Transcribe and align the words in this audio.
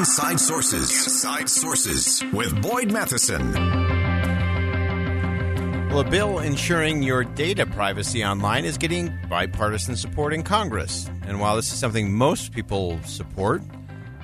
Inside 0.00 0.40
Sources. 0.40 0.90
Inside 0.90 1.46
Sources 1.50 2.24
with 2.32 2.62
Boyd 2.62 2.90
Matheson. 2.90 3.52
Well, 5.90 6.00
a 6.00 6.08
bill 6.08 6.38
ensuring 6.38 7.02
your 7.02 7.22
data 7.22 7.66
privacy 7.66 8.24
online 8.24 8.64
is 8.64 8.78
getting 8.78 9.12
bipartisan 9.28 9.96
support 9.96 10.32
in 10.32 10.42
Congress. 10.42 11.10
And 11.26 11.38
while 11.38 11.54
this 11.54 11.70
is 11.70 11.78
something 11.78 12.14
most 12.14 12.52
people 12.52 12.98
support, 13.04 13.60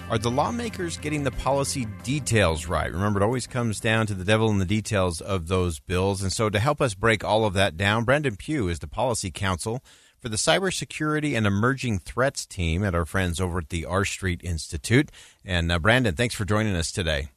are 0.08 0.16
the 0.16 0.30
lawmakers 0.30 0.96
getting 0.96 1.24
the 1.24 1.30
policy 1.30 1.86
details 2.02 2.66
right? 2.66 2.90
Remember, 2.90 3.20
it 3.20 3.24
always 3.24 3.46
comes 3.46 3.78
down 3.78 4.06
to 4.06 4.14
the 4.14 4.24
devil 4.24 4.48
in 4.48 4.56
the 4.56 4.64
details 4.64 5.20
of 5.20 5.48
those 5.48 5.78
bills. 5.78 6.22
And 6.22 6.32
so, 6.32 6.48
to 6.48 6.58
help 6.58 6.80
us 6.80 6.94
break 6.94 7.22
all 7.22 7.44
of 7.44 7.52
that 7.52 7.76
down, 7.76 8.04
Brandon 8.04 8.36
Pugh 8.36 8.68
is 8.68 8.78
the 8.78 8.88
policy 8.88 9.30
counsel 9.30 9.82
for 10.20 10.28
the 10.28 10.36
Cybersecurity 10.36 11.36
and 11.36 11.46
Emerging 11.46 12.00
Threats 12.00 12.46
team 12.46 12.84
at 12.84 12.94
our 12.94 13.04
friends 13.04 13.40
over 13.40 13.58
at 13.58 13.68
the 13.68 13.84
R 13.84 14.04
Street 14.04 14.40
Institute. 14.42 15.10
And 15.44 15.70
uh, 15.70 15.78
Brandon, 15.78 16.14
thanks 16.14 16.34
for 16.34 16.44
joining 16.44 16.74
us 16.74 16.90
today. 16.90 17.28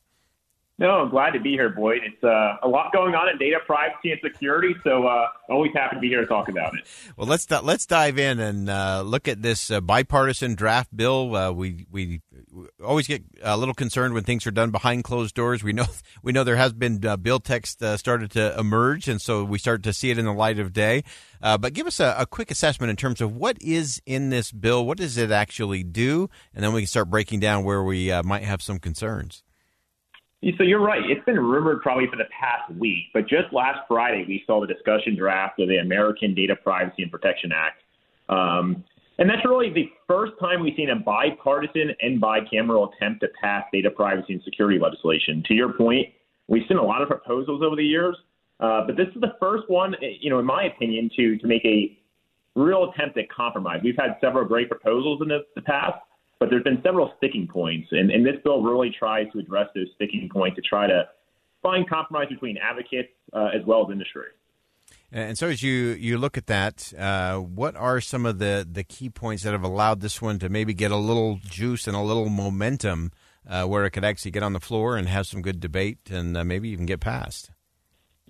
No, 0.79 0.91
I'm 0.91 1.09
glad 1.09 1.31
to 1.31 1.41
be 1.41 1.51
here, 1.51 1.67
Boyd. 1.67 2.03
It's 2.05 2.23
uh, 2.23 2.55
a 2.63 2.67
lot 2.67 2.94
going 2.94 3.13
on 3.13 3.27
in 3.27 3.38
data 3.38 3.58
privacy 3.66 4.11
and 4.11 4.22
security, 4.23 4.73
so 4.81 5.05
uh, 5.05 5.27
always 5.49 5.73
happy 5.75 5.97
to 5.97 5.99
be 5.99 6.08
here 6.08 6.22
to 6.22 6.25
talk 6.25 6.47
about 6.47 6.73
it. 6.73 6.88
Well, 7.17 7.27
let's 7.27 7.52
let's 7.52 7.85
dive 7.85 8.17
in 8.17 8.39
and 8.39 8.69
uh, 8.69 9.02
look 9.02 9.27
at 9.27 9.41
this 9.41 9.69
uh, 9.69 9.81
bipartisan 9.81 10.55
draft 10.55 10.95
bill. 10.95 11.35
Uh, 11.35 11.52
we 11.52 11.85
we 11.91 12.22
always 12.81 13.07
get 13.07 13.23
a 13.44 13.57
little 13.57 13.73
concerned 13.73 14.13
when 14.13 14.23
things 14.23 14.47
are 14.47 14.52
done 14.52 14.72
behind 14.72 15.03
closed 15.03 15.35
doors. 15.35 15.66
We 15.66 15.73
know 15.73 15.85
we 16.23 16.31
know 16.31 16.45
there 16.45 16.55
has 16.55 16.72
been 16.72 17.05
uh, 17.05 17.17
bill 17.17 17.41
text 17.41 17.83
started 17.97 18.31
to 18.31 18.57
emerge, 18.57 19.09
and 19.09 19.22
so 19.22 19.44
we 19.44 19.59
start 19.59 19.83
to 19.83 19.91
see 19.91 20.11
it 20.11 20.17
in 20.17 20.23
the 20.23 20.33
light 20.33 20.59
of 20.59 20.72
day. 20.72 21.03
but 21.41 21.73
give 21.73 21.88
us 21.88 22.00
a, 22.00 22.16
a 22.17 22.25
quick 22.25 22.52
assessment 22.52 22.89
in 22.89 22.95
terms 22.95 23.19
of 23.19 23.35
what 23.35 23.57
is 23.59 24.02
in 24.05 24.30
this 24.30 24.53
bill. 24.53 24.85
What 24.85 24.97
does 24.97 25.17
it 25.17 25.30
actually 25.30 25.83
do, 25.83 26.30
and 26.55 26.63
then 26.63 26.72
we 26.72 26.83
can 26.83 26.88
start 26.88 27.09
breaking 27.09 27.41
down 27.41 27.66
where 27.66 27.83
we 27.83 28.13
might 28.23 28.44
have 28.44 28.61
some 28.61 28.80
concerns. 28.80 29.44
So 30.57 30.63
you're 30.63 30.81
right. 30.81 31.01
It's 31.05 31.23
been 31.25 31.39
rumored 31.39 31.81
probably 31.81 32.07
for 32.09 32.15
the 32.15 32.29
past 32.39 32.71
week, 32.79 33.07
but 33.13 33.27
just 33.27 33.51
last 33.51 33.79
Friday 33.89 34.23
we 34.25 34.43
saw 34.47 34.61
the 34.61 34.67
discussion 34.67 35.15
draft 35.17 35.59
of 35.59 35.67
the 35.67 35.77
American 35.77 36.33
Data 36.33 36.55
Privacy 36.55 37.03
and 37.03 37.11
Protection 37.11 37.51
Act. 37.53 37.81
Um, 38.29 38.85
and 39.17 39.29
that's 39.29 39.43
really 39.43 39.69
the 39.73 39.89
first 40.07 40.31
time 40.39 40.63
we've 40.63 40.75
seen 40.77 40.91
a 40.91 40.95
bipartisan 40.95 41.91
and 42.01 42.21
bicameral 42.21 42.89
attempt 42.93 43.19
to 43.19 43.27
pass 43.41 43.65
data 43.73 43.91
privacy 43.91 44.33
and 44.33 44.41
security 44.43 44.79
legislation. 44.79 45.43
To 45.47 45.53
your 45.53 45.73
point, 45.73 46.07
we've 46.47 46.63
seen 46.69 46.77
a 46.77 46.83
lot 46.83 47.01
of 47.01 47.09
proposals 47.09 47.61
over 47.61 47.75
the 47.75 47.83
years, 47.83 48.15
uh, 48.61 48.85
but 48.87 48.95
this 48.95 49.07
is 49.13 49.19
the 49.19 49.33
first 49.41 49.69
one, 49.69 49.93
you 50.21 50.29
know, 50.29 50.39
in 50.39 50.45
my 50.45 50.63
opinion, 50.63 51.09
to 51.17 51.37
to 51.37 51.47
make 51.47 51.65
a 51.65 51.97
real 52.55 52.91
attempt 52.91 53.17
at 53.17 53.29
compromise. 53.29 53.81
We've 53.83 53.97
had 53.97 54.15
several 54.21 54.45
great 54.45 54.69
proposals 54.69 55.21
in 55.21 55.27
the, 55.27 55.39
the 55.55 55.61
past, 55.61 55.95
but 56.39 56.49
there's 56.49 56.63
been 56.63 56.81
several 56.83 57.13
sticking 57.17 57.47
points, 57.47 57.89
and, 57.91 58.09
and 58.09 58.25
this 58.25 58.35
bill 58.43 58.61
really 58.61 58.93
tries 58.97 59.31
to 59.33 59.39
address 59.39 59.67
those 59.75 59.87
sticking 59.95 60.29
points 60.31 60.55
to 60.55 60.61
try 60.61 60.87
to 60.87 61.03
find 61.61 61.89
compromise 61.89 62.29
between 62.29 62.57
advocates 62.57 63.09
uh, 63.33 63.49
as 63.53 63.65
well 63.65 63.85
as 63.85 63.91
industry. 63.91 64.27
And 65.11 65.37
so, 65.37 65.47
as 65.47 65.61
you, 65.61 65.73
you 65.73 66.17
look 66.17 66.38
at 66.38 66.47
that, 66.47 66.94
uh, 66.97 67.38
what 67.38 67.75
are 67.75 67.99
some 67.99 68.25
of 68.25 68.39
the, 68.39 68.67
the 68.69 68.83
key 68.83 69.09
points 69.09 69.44
that 69.44 69.53
have 69.53 69.63
allowed 69.63 70.01
this 70.01 70.22
one 70.22 70.39
to 70.39 70.49
maybe 70.49 70.73
get 70.73 70.91
a 70.91 70.97
little 70.97 71.39
juice 71.44 71.88
and 71.88 71.95
a 71.95 72.01
little 72.01 72.29
momentum 72.29 73.11
uh, 73.47 73.66
where 73.66 73.85
it 73.85 73.91
could 73.91 74.05
actually 74.05 74.31
get 74.31 74.44
on 74.44 74.53
the 74.53 74.59
floor 74.59 74.95
and 74.97 75.07
have 75.07 75.25
some 75.25 75.41
good 75.41 75.59
debate 75.59 75.97
and 76.11 76.38
uh, 76.38 76.44
maybe 76.44 76.69
even 76.69 76.85
get 76.85 76.99
passed? 76.99 77.51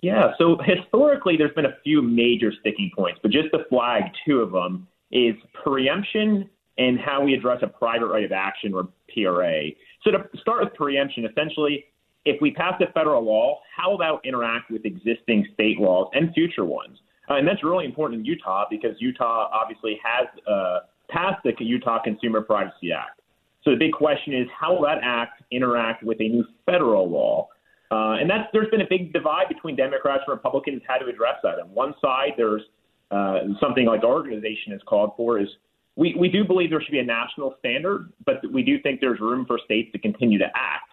Yeah, 0.02 0.32
so 0.38 0.56
historically, 0.64 1.36
there's 1.36 1.54
been 1.54 1.66
a 1.66 1.76
few 1.84 2.00
major 2.00 2.52
sticking 2.60 2.90
points, 2.96 3.20
but 3.22 3.30
just 3.30 3.50
to 3.52 3.64
flag 3.68 4.04
two 4.26 4.40
of 4.40 4.50
them 4.50 4.88
is 5.12 5.34
preemption 5.62 6.48
and 6.80 6.98
how 6.98 7.22
we 7.22 7.34
address 7.34 7.58
a 7.62 7.66
private 7.66 8.06
right 8.06 8.24
of 8.24 8.32
action 8.32 8.72
or 8.72 8.88
PRA. 9.12 9.68
So 10.02 10.10
to 10.10 10.24
start 10.40 10.64
with 10.64 10.74
preemption, 10.74 11.26
essentially, 11.26 11.84
if 12.24 12.40
we 12.40 12.52
pass 12.52 12.80
a 12.80 12.90
federal 12.92 13.22
law, 13.22 13.60
how 13.76 13.90
will 13.90 13.98
that 13.98 14.12
interact 14.24 14.70
with 14.70 14.86
existing 14.86 15.46
state 15.52 15.78
laws 15.78 16.10
and 16.14 16.32
future 16.32 16.64
ones? 16.64 16.98
Uh, 17.28 17.34
and 17.34 17.46
that's 17.46 17.62
really 17.62 17.84
important 17.84 18.20
in 18.20 18.24
Utah 18.24 18.64
because 18.70 18.96
Utah 18.98 19.50
obviously 19.52 20.00
has 20.02 20.26
uh, 20.50 20.80
passed 21.10 21.42
the 21.44 21.52
Utah 21.60 22.02
Consumer 22.02 22.40
Privacy 22.40 22.92
Act. 22.92 23.20
So 23.62 23.72
the 23.72 23.76
big 23.76 23.92
question 23.92 24.32
is 24.34 24.46
how 24.58 24.74
will 24.74 24.82
that 24.82 24.98
act 25.02 25.42
interact 25.52 26.02
with 26.02 26.18
a 26.20 26.28
new 26.28 26.44
federal 26.64 27.10
law? 27.10 27.48
Uh, 27.90 28.16
and 28.20 28.30
that's 28.30 28.48
there's 28.54 28.70
been 28.70 28.80
a 28.80 28.88
big 28.88 29.12
divide 29.12 29.48
between 29.48 29.76
Democrats 29.76 30.22
and 30.26 30.34
Republicans 30.34 30.80
how 30.88 30.96
to 30.96 31.06
address 31.06 31.36
that. 31.42 31.58
On 31.60 31.68
one 31.74 31.92
side, 32.00 32.32
there's 32.38 32.62
uh, 33.10 33.40
something 33.60 33.84
like 33.84 34.02
our 34.02 34.12
organization 34.12 34.72
has 34.72 34.80
called 34.86 35.12
for 35.16 35.38
is 35.38 35.48
we, 35.96 36.14
we 36.18 36.28
do 36.28 36.44
believe 36.44 36.70
there 36.70 36.80
should 36.80 36.92
be 36.92 36.98
a 36.98 37.04
national 37.04 37.54
standard, 37.58 38.12
but 38.24 38.36
we 38.52 38.62
do 38.62 38.80
think 38.80 39.00
there's 39.00 39.20
room 39.20 39.44
for 39.46 39.58
states 39.64 39.90
to 39.92 39.98
continue 39.98 40.38
to 40.38 40.46
act. 40.54 40.90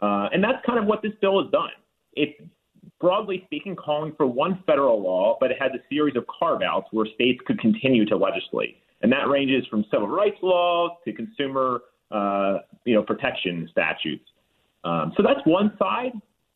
Uh, 0.00 0.28
and 0.32 0.42
that's 0.42 0.64
kind 0.66 0.78
of 0.78 0.86
what 0.86 1.02
this 1.02 1.12
bill 1.20 1.42
has 1.42 1.50
done. 1.50 1.70
It's 2.14 2.40
broadly 3.00 3.42
speaking 3.46 3.76
calling 3.76 4.12
for 4.16 4.26
one 4.26 4.62
federal 4.66 5.00
law, 5.02 5.36
but 5.40 5.50
it 5.50 5.56
has 5.60 5.72
a 5.72 5.78
series 5.88 6.16
of 6.16 6.24
carve 6.26 6.62
outs 6.62 6.88
where 6.90 7.06
states 7.14 7.40
could 7.46 7.58
continue 7.60 8.04
to 8.06 8.16
legislate. 8.16 8.78
And 9.02 9.10
that 9.12 9.28
ranges 9.28 9.66
from 9.70 9.84
civil 9.90 10.08
rights 10.08 10.36
laws 10.42 10.92
to 11.04 11.12
consumer 11.12 11.82
uh, 12.10 12.58
you 12.84 12.94
know, 12.94 13.02
protection 13.02 13.68
statutes. 13.70 14.24
Um, 14.84 15.12
so 15.16 15.22
that's 15.22 15.40
one 15.44 15.72
side. 15.78 16.12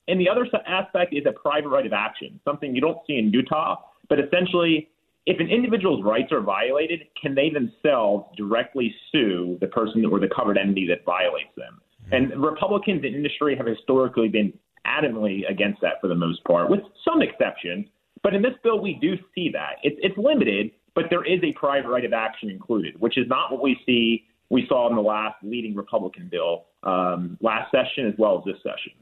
And 0.09 0.21
the 0.21 0.29
other 0.29 0.47
aspect 0.67 1.15
is 1.15 1.25
a 1.27 1.33
private 1.33 1.69
right 1.69 1.87
of 1.87 1.93
action, 1.93 2.41
something 2.45 2.75
you 2.75 2.81
don't 2.81 2.99
see 3.07 3.17
in 3.17 3.31
Utah, 3.33 3.77
but 4.09 4.19
essentially 4.19 4.89
if 5.27 5.41
an 5.41 5.49
individual's 5.49 6.05
rights 6.05 6.33
are 6.33 6.41
violated, 6.41 7.07
can 7.21 7.35
they 7.35 7.51
themselves 7.51 8.27
directly 8.37 8.95
sue 9.11 9.57
the 9.61 9.67
person 9.69 10.05
or 10.05 10.21
the 10.21 10.29
covered 10.35 10.59
entity 10.59 10.87
that 10.89 11.05
violates 11.05 11.55
them? 11.57 11.81
Mm-hmm. 12.07 12.15
And 12.15 12.43
Republicans 12.43 13.05
in 13.05 13.15
industry 13.15 13.57
have 13.57 13.67
historically 13.67 14.29
been 14.29 14.53
adamantly 14.87 15.49
against 15.49 15.81
that 15.81 16.01
for 16.01 16.09
the 16.09 16.15
most 16.15 16.45
part, 16.45 16.69
with 16.69 16.81
some 17.05 17.23
exceptions. 17.23 17.87
But 18.23 18.35
in 18.35 18.43
this 18.43 18.55
bill, 18.63 18.81
we 18.81 18.95
do 19.01 19.17
see 19.35 19.51
that. 19.53 19.77
It's, 19.83 19.97
it's 20.03 20.17
limited, 20.19 20.73
but 20.95 21.07
there 21.11 21.25
is 21.25 21.41
a 21.43 21.53
private 21.53 21.89
right 21.89 22.05
of 22.05 22.13
action 22.13 22.51
included, 22.51 23.01
which 23.01 23.17
is 23.17 23.27
not 23.29 23.51
what 23.51 23.63
we 23.63 23.79
see 23.87 24.27
we 24.51 24.67
saw 24.69 24.89
in 24.89 24.95
the 24.95 25.03
last 25.03 25.37
leading 25.43 25.75
Republican 25.75 26.29
bill 26.31 26.67
um, 26.83 27.39
last 27.41 27.71
session 27.71 28.07
as 28.07 28.15
well 28.19 28.39
as 28.39 28.45
this 28.45 28.63
session. 28.63 28.93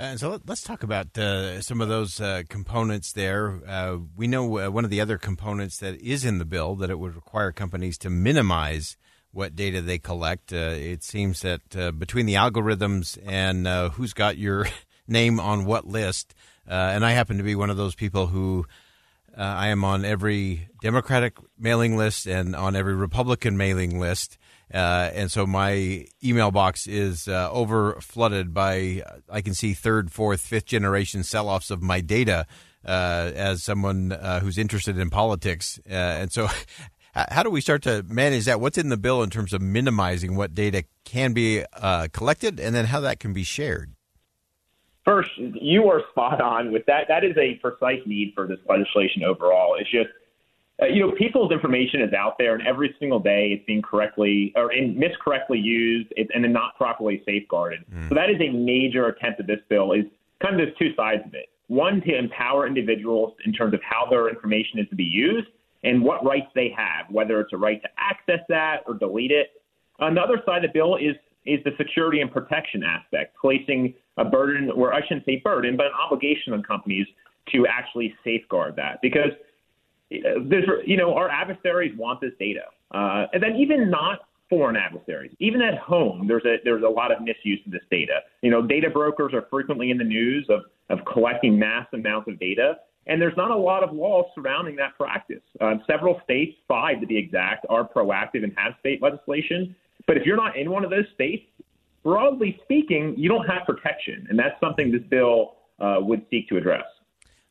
And 0.00 0.20
so 0.20 0.40
let's 0.46 0.62
talk 0.62 0.84
about 0.84 1.18
uh, 1.18 1.60
some 1.60 1.80
of 1.80 1.88
those 1.88 2.20
uh, 2.20 2.44
components 2.48 3.10
there. 3.10 3.60
Uh, 3.66 3.96
we 4.16 4.28
know 4.28 4.58
uh, 4.58 4.70
one 4.70 4.84
of 4.84 4.90
the 4.90 5.00
other 5.00 5.18
components 5.18 5.78
that 5.78 6.00
is 6.00 6.24
in 6.24 6.38
the 6.38 6.44
bill 6.44 6.76
that 6.76 6.88
it 6.88 7.00
would 7.00 7.16
require 7.16 7.50
companies 7.50 7.98
to 7.98 8.10
minimize 8.10 8.96
what 9.32 9.56
data 9.56 9.80
they 9.80 9.98
collect. 9.98 10.52
Uh, 10.52 10.70
it 10.76 11.02
seems 11.02 11.40
that 11.40 11.76
uh, 11.76 11.90
between 11.90 12.26
the 12.26 12.34
algorithms 12.34 13.18
and 13.26 13.66
who's 13.94 14.12
got 14.12 14.38
your 14.38 14.68
name 15.08 15.40
on 15.40 15.64
what 15.64 15.84
list, 15.84 16.32
and 16.64 17.04
I 17.04 17.10
happen 17.10 17.36
to 17.38 17.42
be 17.42 17.56
one 17.56 17.70
of 17.70 17.76
those 17.76 17.96
people 17.96 18.28
who 18.28 18.66
I 19.36 19.66
am 19.68 19.82
on 19.84 20.04
every 20.04 20.68
Democratic 20.80 21.38
mailing 21.58 21.96
list 21.96 22.24
and 22.26 22.54
on 22.54 22.76
every 22.76 22.94
Republican 22.94 23.56
mailing 23.56 23.98
list. 23.98 24.38
Uh, 24.72 25.10
and 25.14 25.30
so 25.30 25.46
my 25.46 26.04
email 26.22 26.50
box 26.50 26.86
is 26.86 27.26
uh, 27.26 27.50
over 27.50 27.98
flooded 28.00 28.52
by 28.52 29.02
I 29.28 29.40
can 29.40 29.54
see 29.54 29.72
third, 29.72 30.12
fourth, 30.12 30.40
fifth 30.40 30.66
generation 30.66 31.22
sell 31.22 31.48
offs 31.48 31.70
of 31.70 31.82
my 31.82 32.00
data 32.00 32.46
uh, 32.84 33.32
as 33.34 33.62
someone 33.62 34.12
uh, 34.12 34.40
who's 34.40 34.58
interested 34.58 34.98
in 34.98 35.10
politics. 35.10 35.80
Uh, 35.88 35.94
and 35.94 36.32
so, 36.32 36.48
how 37.14 37.42
do 37.42 37.50
we 37.50 37.60
start 37.60 37.82
to 37.82 38.04
manage 38.08 38.44
that? 38.44 38.60
What's 38.60 38.78
in 38.78 38.88
the 38.88 38.96
bill 38.96 39.22
in 39.22 39.30
terms 39.30 39.52
of 39.52 39.60
minimizing 39.62 40.36
what 40.36 40.54
data 40.54 40.84
can 41.04 41.32
be 41.32 41.64
uh, 41.74 42.08
collected, 42.12 42.60
and 42.60 42.74
then 42.74 42.86
how 42.86 43.00
that 43.00 43.20
can 43.20 43.32
be 43.32 43.44
shared? 43.44 43.92
First, 45.04 45.30
you 45.38 45.88
are 45.88 46.02
spot 46.10 46.40
on 46.40 46.70
with 46.70 46.84
that. 46.86 47.06
That 47.08 47.24
is 47.24 47.34
a 47.38 47.54
precise 47.62 48.00
need 48.04 48.32
for 48.34 48.46
this 48.46 48.58
legislation 48.68 49.24
overall. 49.24 49.76
It's 49.80 49.90
just 49.90 50.10
uh, 50.80 50.86
you 50.86 51.00
know, 51.00 51.12
people's 51.12 51.50
information 51.50 52.00
is 52.02 52.12
out 52.12 52.36
there, 52.38 52.54
and 52.54 52.66
every 52.66 52.94
single 53.00 53.18
day 53.18 53.50
it's 53.52 53.66
being 53.66 53.82
correctly 53.82 54.52
or 54.54 54.72
in, 54.72 54.94
miscorrectly 54.94 55.60
used 55.60 56.12
and 56.16 56.44
then 56.44 56.52
not 56.52 56.76
properly 56.76 57.22
safeguarded. 57.26 57.80
Mm. 57.92 58.08
So 58.08 58.14
that 58.14 58.30
is 58.30 58.40
a 58.40 58.50
major 58.50 59.08
attempt 59.08 59.40
of 59.40 59.46
this 59.46 59.60
bill. 59.68 59.92
Is 59.92 60.04
kind 60.40 60.54
of 60.54 60.66
there's 60.66 60.76
two 60.78 60.94
sides 60.94 61.22
of 61.26 61.34
it. 61.34 61.46
One 61.66 62.00
to 62.02 62.16
empower 62.16 62.66
individuals 62.66 63.34
in 63.44 63.52
terms 63.52 63.74
of 63.74 63.80
how 63.82 64.08
their 64.08 64.28
information 64.28 64.78
is 64.78 64.88
to 64.90 64.96
be 64.96 65.04
used 65.04 65.48
and 65.82 66.02
what 66.02 66.24
rights 66.24 66.46
they 66.54 66.72
have, 66.76 67.06
whether 67.10 67.40
it's 67.40 67.52
a 67.52 67.56
right 67.56 67.80
to 67.82 67.88
access 67.98 68.40
that 68.48 68.82
or 68.86 68.94
delete 68.94 69.30
it. 69.30 69.62
On 70.00 70.14
the 70.14 70.20
other 70.20 70.40
side 70.46 70.64
of 70.64 70.72
the 70.72 70.78
bill 70.78 70.96
is 70.96 71.16
is 71.44 71.58
the 71.64 71.72
security 71.78 72.20
and 72.20 72.30
protection 72.30 72.82
aspect, 72.84 73.34
placing 73.40 73.94
a 74.18 74.24
burden, 74.24 74.70
or 74.70 74.92
I 74.92 75.00
shouldn't 75.02 75.24
say 75.24 75.40
burden, 75.42 75.76
but 75.76 75.86
an 75.86 75.92
obligation 76.04 76.52
on 76.52 76.62
companies 76.62 77.06
to 77.52 77.66
actually 77.66 78.14
safeguard 78.22 78.76
that. 78.76 79.00
Because 79.00 79.30
there's, 80.10 80.68
you 80.86 80.96
know, 80.96 81.14
our 81.14 81.28
adversaries 81.28 81.96
want 81.96 82.20
this 82.20 82.32
data, 82.38 82.62
uh, 82.92 83.26
and 83.32 83.42
then 83.42 83.56
even 83.56 83.90
not 83.90 84.20
foreign 84.48 84.76
adversaries, 84.76 85.32
even 85.40 85.60
at 85.60 85.78
home, 85.78 86.26
there's 86.26 86.44
a 86.44 86.56
there's 86.64 86.82
a 86.82 86.88
lot 86.88 87.12
of 87.12 87.20
misuse 87.20 87.60
of 87.66 87.72
this 87.72 87.82
data. 87.90 88.20
You 88.42 88.50
know, 88.50 88.66
data 88.66 88.88
brokers 88.88 89.34
are 89.34 89.46
frequently 89.50 89.90
in 89.90 89.98
the 89.98 90.04
news 90.04 90.46
of 90.48 90.62
of 90.88 91.04
collecting 91.12 91.58
mass 91.58 91.86
amounts 91.92 92.28
of 92.28 92.38
data, 92.40 92.78
and 93.06 93.20
there's 93.20 93.36
not 93.36 93.50
a 93.50 93.56
lot 93.56 93.82
of 93.82 93.92
laws 93.92 94.24
surrounding 94.34 94.76
that 94.76 94.96
practice. 94.96 95.42
Uh, 95.60 95.74
several 95.86 96.20
states, 96.24 96.56
five 96.66 97.00
to 97.00 97.06
be 97.06 97.18
exact, 97.18 97.66
are 97.68 97.86
proactive 97.86 98.44
and 98.44 98.52
have 98.56 98.72
state 98.80 99.02
legislation. 99.02 99.76
But 100.06 100.16
if 100.16 100.24
you're 100.24 100.36
not 100.36 100.56
in 100.56 100.70
one 100.70 100.84
of 100.84 100.90
those 100.90 101.04
states, 101.14 101.44
broadly 102.02 102.58
speaking, 102.62 103.14
you 103.18 103.28
don't 103.28 103.46
have 103.46 103.66
protection, 103.66 104.26
and 104.30 104.38
that's 104.38 104.58
something 104.60 104.90
this 104.90 105.02
bill 105.10 105.56
uh, 105.80 105.96
would 106.00 106.24
seek 106.30 106.48
to 106.48 106.56
address. 106.56 106.84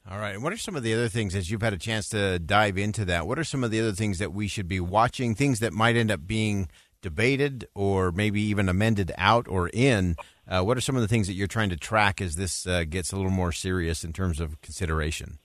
All 0.09 0.19
right. 0.19 0.35
And 0.35 0.43
what 0.43 0.53
are 0.53 0.57
some 0.57 0.77
of 0.77 0.83
the 0.83 0.93
other 0.93 1.09
things, 1.09 1.35
as 1.35 1.51
you've 1.51 1.61
had 1.61 1.73
a 1.73 1.77
chance 1.77 2.07
to 2.09 2.39
dive 2.39 2.77
into 2.77 3.03
that, 3.05 3.27
what 3.27 3.37
are 3.37 3.43
some 3.43 3.63
of 3.63 3.71
the 3.71 3.81
other 3.81 3.91
things 3.91 4.19
that 4.19 4.31
we 4.31 4.47
should 4.47 4.67
be 4.67 4.79
watching, 4.79 5.35
things 5.35 5.59
that 5.59 5.73
might 5.73 5.97
end 5.97 6.11
up 6.11 6.25
being 6.25 6.69
debated 7.01 7.67
or 7.75 8.13
maybe 8.13 8.41
even 8.41 8.69
amended 8.69 9.11
out 9.17 9.47
or 9.49 9.69
in? 9.73 10.15
Uh, 10.47 10.63
what 10.63 10.77
are 10.77 10.81
some 10.81 10.95
of 10.95 11.01
the 11.01 11.09
things 11.09 11.27
that 11.27 11.33
you're 11.33 11.45
trying 11.45 11.69
to 11.69 11.75
track 11.75 12.21
as 12.21 12.35
this 12.35 12.65
uh, 12.65 12.85
gets 12.89 13.11
a 13.11 13.17
little 13.17 13.31
more 13.31 13.51
serious 13.51 14.05
in 14.05 14.13
terms 14.13 14.39
of 14.39 14.61
consideration? 14.61 15.39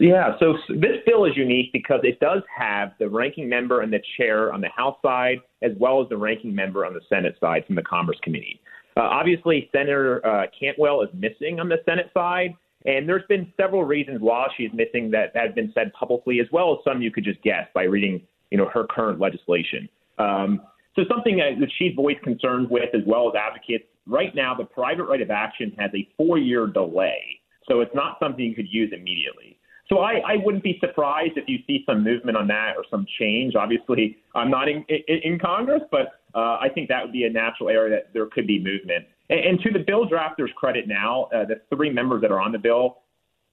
Yeah, 0.00 0.36
so 0.40 0.54
this 0.68 0.96
bill 1.06 1.26
is 1.26 1.36
unique 1.36 1.72
because 1.72 2.00
it 2.02 2.18
does 2.20 2.42
have 2.56 2.92
the 2.98 3.08
ranking 3.08 3.48
member 3.48 3.82
and 3.82 3.92
the 3.92 4.00
chair 4.16 4.52
on 4.52 4.60
the 4.60 4.68
House 4.68 4.96
side, 5.02 5.38
as 5.62 5.72
well 5.78 6.02
as 6.02 6.08
the 6.08 6.16
ranking 6.16 6.54
member 6.54 6.84
on 6.86 6.94
the 6.94 7.00
Senate 7.08 7.36
side 7.40 7.66
from 7.66 7.76
the 7.76 7.82
Commerce 7.82 8.18
Committee. 8.22 8.60
Uh, 8.96 9.02
obviously, 9.02 9.68
Senator 9.72 10.26
uh, 10.26 10.46
Cantwell 10.58 11.02
is 11.02 11.08
missing 11.12 11.60
on 11.60 11.68
the 11.68 11.76
Senate 11.84 12.10
side, 12.14 12.54
and 12.86 13.08
there's 13.08 13.26
been 13.28 13.52
several 13.56 13.84
reasons 13.84 14.20
why 14.20 14.46
she's 14.56 14.70
missing 14.72 15.10
that, 15.10 15.34
that 15.34 15.46
have 15.46 15.54
been 15.54 15.72
said 15.74 15.92
publicly, 15.92 16.40
as 16.40 16.46
well 16.52 16.72
as 16.72 16.78
some 16.84 17.02
you 17.02 17.10
could 17.10 17.24
just 17.24 17.42
guess 17.42 17.66
by 17.74 17.82
reading, 17.82 18.22
you 18.50 18.58
know, 18.58 18.68
her 18.72 18.84
current 18.88 19.20
legislation. 19.20 19.88
Um, 20.18 20.62
so 20.94 21.02
something 21.08 21.36
that 21.36 21.68
she's 21.78 21.94
voiced 21.94 22.22
concerns 22.22 22.68
with, 22.70 22.94
as 22.94 23.02
well 23.06 23.28
as 23.28 23.34
advocates. 23.34 23.84
Right 24.06 24.34
now, 24.34 24.54
the 24.54 24.64
private 24.64 25.04
right 25.04 25.20
of 25.20 25.30
action 25.30 25.74
has 25.78 25.90
a 25.94 26.08
four-year 26.16 26.68
delay, 26.68 27.40
so 27.68 27.80
it's 27.80 27.94
not 27.94 28.18
something 28.20 28.44
you 28.44 28.54
could 28.54 28.68
use 28.70 28.92
immediately. 28.94 29.58
So 29.88 29.98
I, 29.98 30.14
I 30.26 30.36
wouldn't 30.42 30.64
be 30.64 30.78
surprised 30.80 31.32
if 31.36 31.44
you 31.48 31.58
see 31.66 31.84
some 31.86 32.02
movement 32.02 32.36
on 32.36 32.48
that 32.48 32.74
or 32.76 32.84
some 32.90 33.06
change. 33.18 33.54
Obviously, 33.54 34.16
I'm 34.34 34.50
not 34.50 34.68
in, 34.68 34.84
in, 34.88 35.18
in 35.22 35.38
Congress, 35.38 35.82
but 35.90 36.20
uh, 36.34 36.58
I 36.60 36.68
think 36.74 36.88
that 36.88 37.02
would 37.02 37.12
be 37.12 37.24
a 37.24 37.30
natural 37.30 37.68
area 37.68 37.96
that 37.96 38.12
there 38.12 38.26
could 38.26 38.46
be 38.46 38.58
movement. 38.58 39.06
And, 39.30 39.40
and 39.40 39.60
to 39.60 39.70
the 39.70 39.84
bill 39.84 40.08
drafters' 40.08 40.52
credit 40.54 40.88
now, 40.88 41.28
uh, 41.34 41.44
the 41.44 41.60
three 41.74 41.90
members 41.90 42.22
that 42.22 42.30
are 42.30 42.40
on 42.40 42.52
the 42.52 42.58
bill, 42.58 42.98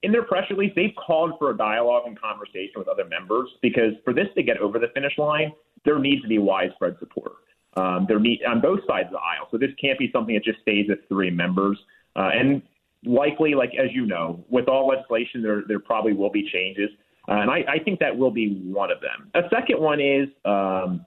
in 0.02 0.12
their 0.12 0.22
press 0.22 0.44
release, 0.50 0.72
they've 0.76 0.94
called 1.06 1.32
for 1.38 1.50
a 1.50 1.56
dialogue 1.56 2.02
and 2.06 2.20
conversation 2.20 2.74
with 2.76 2.88
other 2.88 3.06
members 3.06 3.48
because 3.62 3.92
for 4.04 4.12
this 4.12 4.26
to 4.36 4.42
get 4.42 4.58
over 4.58 4.78
the 4.78 4.88
finish 4.94 5.16
line, 5.16 5.50
there 5.84 5.98
needs 5.98 6.22
to 6.22 6.28
be 6.28 6.38
widespread 6.38 6.96
support. 6.98 7.32
Um, 7.76 8.04
there 8.06 8.20
need 8.20 8.40
on 8.46 8.60
both 8.60 8.80
sides 8.86 9.06
of 9.06 9.12
the 9.12 9.18
aisle. 9.18 9.48
So 9.50 9.58
this 9.58 9.70
can't 9.80 9.98
be 9.98 10.10
something 10.12 10.34
that 10.34 10.44
just 10.44 10.60
stays 10.60 10.86
with 10.88 11.00
three 11.08 11.30
members. 11.30 11.78
Uh, 12.14 12.30
and 12.32 12.62
likely, 13.04 13.54
like 13.54 13.72
as 13.74 13.90
you 13.92 14.06
know, 14.06 14.44
with 14.48 14.68
all 14.68 14.86
legislation, 14.86 15.42
there 15.42 15.62
there 15.66 15.80
probably 15.80 16.12
will 16.12 16.30
be 16.30 16.48
changes, 16.52 16.90
uh, 17.28 17.32
and 17.32 17.50
I, 17.50 17.64
I 17.68 17.78
think 17.84 17.98
that 18.00 18.16
will 18.16 18.30
be 18.30 18.60
one 18.62 18.90
of 18.90 18.98
them. 19.00 19.30
A 19.34 19.48
second 19.50 19.80
one 19.80 20.00
is 20.00 20.28
um, 20.44 21.04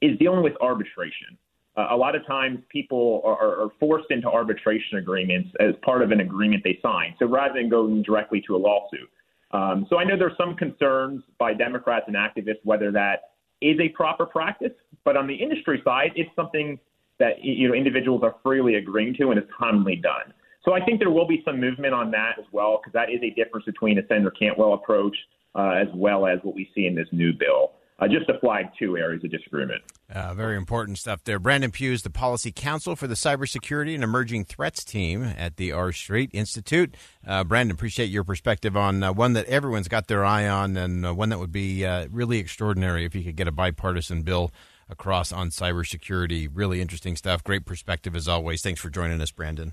is 0.00 0.18
dealing 0.18 0.42
with 0.42 0.54
arbitration. 0.60 1.36
Uh, 1.76 1.88
a 1.90 1.96
lot 1.96 2.14
of 2.14 2.26
times, 2.26 2.58
people 2.68 3.22
are, 3.24 3.64
are 3.64 3.70
forced 3.80 4.10
into 4.10 4.28
arbitration 4.28 4.98
agreements 4.98 5.50
as 5.58 5.74
part 5.82 6.02
of 6.02 6.10
an 6.10 6.20
agreement 6.20 6.62
they 6.62 6.78
sign. 6.82 7.14
So 7.18 7.26
rather 7.26 7.54
than 7.54 7.70
going 7.70 8.02
directly 8.02 8.42
to 8.46 8.56
a 8.56 8.58
lawsuit. 8.58 9.08
Um, 9.52 9.86
so 9.88 9.98
I 9.98 10.04
know 10.04 10.16
there's 10.18 10.36
some 10.36 10.54
concerns 10.54 11.22
by 11.38 11.54
Democrats 11.54 12.06
and 12.08 12.16
activists 12.16 12.60
whether 12.64 12.90
that 12.92 13.32
is 13.60 13.78
a 13.80 13.88
proper 13.90 14.26
practice, 14.26 14.72
but 15.04 15.16
on 15.16 15.26
the 15.26 15.34
industry 15.34 15.80
side, 15.84 16.12
it's 16.16 16.30
something 16.34 16.78
that 17.18 17.42
you 17.42 17.68
know 17.68 17.74
individuals 17.74 18.22
are 18.24 18.36
freely 18.42 18.74
agreeing 18.74 19.14
to 19.14 19.30
and 19.30 19.38
is 19.38 19.48
commonly 19.56 19.96
done. 19.96 20.32
So 20.64 20.74
I 20.74 20.84
think 20.84 21.00
there 21.00 21.10
will 21.10 21.26
be 21.26 21.42
some 21.44 21.60
movement 21.60 21.94
on 21.94 22.10
that 22.12 22.38
as 22.38 22.44
well, 22.52 22.80
because 22.80 22.92
that 22.92 23.10
is 23.10 23.20
a 23.22 23.30
difference 23.30 23.64
between 23.66 23.98
a 23.98 24.06
Senator 24.06 24.30
Cantwell 24.30 24.74
approach 24.74 25.16
uh, 25.54 25.70
as 25.70 25.88
well 25.94 26.26
as 26.26 26.38
what 26.42 26.54
we 26.54 26.70
see 26.74 26.86
in 26.86 26.94
this 26.94 27.08
new 27.12 27.32
bill. 27.32 27.72
Uh, 27.98 28.08
just 28.08 28.26
to 28.26 28.38
flag 28.40 28.66
two 28.76 28.96
areas 28.96 29.22
of 29.22 29.30
disagreement. 29.30 29.80
Uh, 30.14 30.34
very 30.34 30.58
important 30.58 30.98
stuff 30.98 31.24
there. 31.24 31.38
Brandon 31.38 31.70
Pugh 31.70 31.92
is 31.92 32.02
the 32.02 32.10
policy 32.10 32.52
counsel 32.52 32.94
for 32.94 33.06
the 33.06 33.14
cybersecurity 33.14 33.94
and 33.94 34.04
emerging 34.04 34.44
threats 34.44 34.84
team 34.84 35.22
at 35.22 35.56
the 35.56 35.72
R 35.72 35.90
Street 35.90 36.28
Institute. 36.34 36.94
Uh, 37.26 37.44
Brandon, 37.44 37.74
appreciate 37.74 38.10
your 38.10 38.22
perspective 38.22 38.76
on 38.76 39.02
uh, 39.02 39.12
one 39.12 39.32
that 39.32 39.46
everyone's 39.46 39.88
got 39.88 40.08
their 40.08 40.22
eye 40.22 40.46
on 40.46 40.76
and 40.76 41.06
uh, 41.06 41.14
one 41.14 41.30
that 41.30 41.38
would 41.38 41.52
be 41.52 41.86
uh, 41.86 42.08
really 42.10 42.38
extraordinary 42.38 43.06
if 43.06 43.14
you 43.14 43.24
could 43.24 43.36
get 43.36 43.48
a 43.48 43.52
bipartisan 43.52 44.22
bill 44.22 44.52
across 44.90 45.32
on 45.32 45.48
cybersecurity. 45.48 46.46
Really 46.52 46.82
interesting 46.82 47.16
stuff. 47.16 47.42
Great 47.42 47.64
perspective 47.64 48.14
as 48.14 48.28
always. 48.28 48.60
Thanks 48.60 48.82
for 48.82 48.90
joining 48.90 49.22
us, 49.22 49.30
Brandon. 49.30 49.72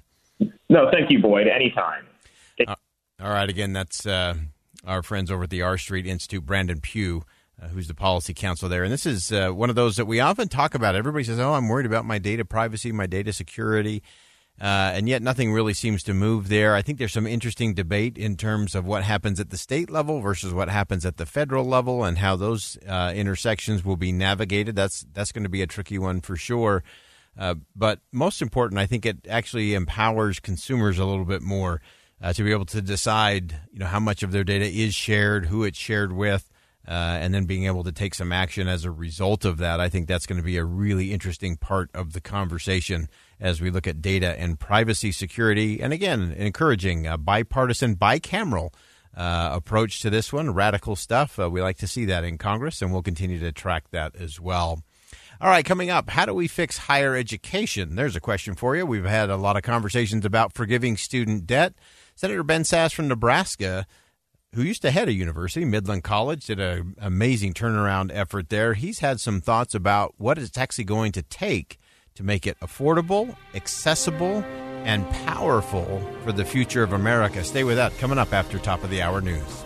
No, 0.70 0.90
thank 0.90 1.12
you, 1.12 1.20
Boyd. 1.20 1.48
Anytime. 1.48 2.06
Uh, 2.66 2.76
all 3.22 3.32
right. 3.32 3.50
Again, 3.50 3.74
that's 3.74 4.06
uh, 4.06 4.36
our 4.86 5.04
friends 5.04 5.32
over 5.32 5.44
at 5.44 5.50
the 5.50 5.64
R 5.64 5.78
Street 5.78 6.08
Institute, 6.08 6.46
Brandon 6.46 6.80
Pugh. 6.80 7.24
Uh, 7.62 7.68
who's 7.68 7.88
the 7.88 7.94
policy 7.94 8.34
counsel 8.34 8.70
there? 8.70 8.84
And 8.84 8.94
this 8.94 9.06
is 9.06 9.32
uh, 9.32 9.50
one 9.50 9.70
of 9.70 9.76
those 9.76 9.98
that 9.98 10.06
we 10.06 10.20
often 10.20 10.48
talk 10.48 10.76
about. 10.76 10.96
Everybody 10.96 11.26
says, 11.26 11.40
"Oh, 11.40 11.54
I'm 11.54 11.68
worried 11.68 11.86
about 11.86 12.06
my 12.06 12.18
data 12.18 12.46
privacy, 12.46 12.92
my 12.92 13.06
data 13.06 13.34
security," 13.34 14.02
uh, 14.62 14.94
and 14.94 15.10
yet 15.10 15.22
nothing 15.22 15.52
really 15.52 15.74
seems 15.74 16.02
to 16.04 16.14
move 16.14 16.48
there. 16.48 16.74
I 16.74 16.82
think 16.82 17.00
there's 17.00 17.12
some 17.12 17.28
interesting 17.28 17.74
debate 17.74 18.18
in 18.18 18.38
terms 18.38 18.76
of 18.76 18.86
what 18.86 19.04
happens 19.04 19.40
at 19.40 19.50
the 19.50 19.58
state 19.58 19.90
level 19.90 20.22
versus 20.22 20.54
what 20.54 20.70
happens 20.70 21.06
at 21.06 21.18
the 21.18 21.26
federal 21.26 21.66
level, 21.66 22.06
and 22.06 22.20
how 22.20 22.38
those 22.38 22.78
uh, 22.88 23.12
intersections 23.14 23.84
will 23.84 23.98
be 23.98 24.14
navigated. 24.14 24.76
That's 24.76 25.06
that's 25.12 25.34
going 25.34 25.44
to 25.44 25.50
be 25.50 25.62
a 25.62 25.68
tricky 25.68 25.98
one 25.98 26.22
for 26.22 26.38
sure. 26.38 26.84
Uh, 27.38 27.56
but 27.76 28.00
most 28.12 28.42
important, 28.42 28.80
I 28.80 28.86
think 28.86 29.06
it 29.06 29.28
actually 29.30 29.74
empowers 29.74 30.40
consumers 30.40 30.98
a 30.98 31.06
little 31.06 31.26
bit 31.26 31.42
more 31.42 31.82
uh, 32.22 32.34
to 32.34 32.44
be 32.44 32.52
able 32.52 32.66
to 32.66 32.82
decide, 32.82 33.56
you 33.72 33.80
know, 33.80 33.86
how 33.86 34.00
much 34.00 34.24
of 34.24 34.32
their 34.32 34.44
data 34.44 34.66
is 34.66 34.94
shared, 34.94 35.46
who 35.46 35.64
it's 35.64 35.78
shared 35.78 36.12
with, 36.12 36.50
uh, 36.90 37.20
and 37.22 37.36
then 37.36 37.46
being 37.46 37.68
able 37.68 37.84
to 37.84 37.92
take 37.92 38.16
some 38.16 38.32
action 38.32 38.68
as 38.68 38.84
a 38.84 38.90
result 38.90 39.46
of 39.46 39.58
that. 39.60 39.80
I 39.80 39.90
think 39.90 40.08
that's 40.08 40.26
going 40.26 40.40
to 40.40 40.44
be 40.44 40.58
a 40.58 40.66
really 40.66 41.14
interesting 41.14 41.56
part 41.56 41.92
of 41.94 42.14
the 42.14 42.20
conversation 42.20 43.10
as 43.40 43.62
we 43.62 43.70
look 43.70 43.86
at 43.86 44.02
data 44.02 44.38
and 44.40 44.60
privacy 44.60 45.12
security. 45.12 45.82
And 45.82 45.94
again, 45.94 46.34
encouraging 46.36 47.06
a 47.06 47.18
bipartisan, 47.18 47.96
bicameral. 47.96 48.74
Uh, 49.18 49.50
approach 49.54 50.02
to 50.02 50.10
this 50.10 50.32
one, 50.32 50.54
radical 50.54 50.96
stuff. 50.96 51.40
Uh, 51.40 51.50
we 51.50 51.62
like 51.62 51.78
to 51.78 51.88
see 51.88 52.06
that 52.06 52.24
in 52.24 52.38
Congress, 52.38 52.82
and 52.82 52.94
we'll 52.94 53.02
continue 53.02 53.40
to 53.40 53.52
track 53.52 53.84
that 53.90 54.16
as 54.16 54.40
well. 54.40 54.84
All 55.42 55.50
right, 55.50 55.66
coming 55.66 55.90
up, 55.90 56.12
how 56.12 56.26
do 56.26 56.34
we 56.34 56.48
fix 56.48 56.78
higher 56.78 57.16
education? 57.16 57.96
There's 57.96 58.16
a 58.16 58.22
question 58.22 58.54
for 58.54 58.76
you. 58.76 58.86
We've 58.86 59.04
had 59.04 59.30
a 59.30 59.36
lot 59.36 59.58
of 59.58 59.64
conversations 59.64 60.26
about 60.26 60.54
forgiving 60.54 60.96
student 60.96 61.48
debt. 61.48 61.74
Senator 62.16 62.44
Ben 62.44 62.62
Sasse 62.62 62.94
from 62.94 63.08
Nebraska, 63.08 63.88
who 64.54 64.64
used 64.64 64.82
to 64.82 64.92
head 64.92 65.08
a 65.08 65.14
university, 65.14 65.66
Midland 65.66 66.04
College, 66.04 66.46
did 66.46 66.60
an 66.60 66.96
amazing 67.00 67.54
turnaround 67.54 68.12
effort 68.14 68.50
there. 68.50 68.74
He's 68.74 69.00
had 69.00 69.20
some 69.20 69.42
thoughts 69.42 69.76
about 69.76 70.16
what 70.18 70.38
it's 70.38 70.58
actually 70.58 70.86
going 70.86 71.12
to 71.14 71.22
take 71.22 71.78
to 72.16 72.24
make 72.24 72.48
it 72.48 72.60
affordable, 72.60 73.36
accessible, 73.54 74.44
and 74.86 75.10
powerful 75.26 76.02
for 76.24 76.32
the 76.32 76.46
future 76.46 76.84
of 76.84 76.94
America. 76.94 77.44
Stay 77.44 77.64
with 77.64 77.76
that 77.76 77.96
coming 77.98 78.18
up 78.18 78.34
after 78.34 78.58
top 78.58 78.84
of 78.84 78.90
the 78.90 79.02
hour 79.02 79.22
news. 79.22 79.66